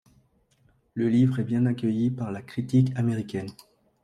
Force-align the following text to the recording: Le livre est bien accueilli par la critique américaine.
Le 0.95 1.07
livre 1.09 1.41
est 1.41 1.43
bien 1.43 1.67
accueilli 1.67 2.09
par 2.09 2.31
la 2.31 2.41
critique 2.41 2.91
américaine. 2.97 3.51